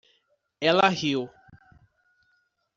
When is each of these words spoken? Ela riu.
Ela 0.69 0.89
riu. 0.89 1.29